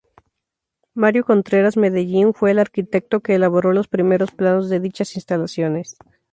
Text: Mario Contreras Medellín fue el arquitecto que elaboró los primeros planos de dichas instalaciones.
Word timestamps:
Mario 0.95 1.23
Contreras 1.23 1.77
Medellín 1.77 2.33
fue 2.33 2.49
el 2.49 2.57
arquitecto 2.57 3.19
que 3.19 3.35
elaboró 3.35 3.71
los 3.71 3.87
primeros 3.87 4.31
planos 4.31 4.67
de 4.67 4.79
dichas 4.79 5.15
instalaciones. 5.15 5.95